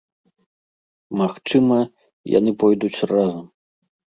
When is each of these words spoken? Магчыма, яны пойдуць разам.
Магчыма, 1.21 1.77
яны 2.37 2.51
пойдуць 2.65 3.03
разам. 3.13 3.45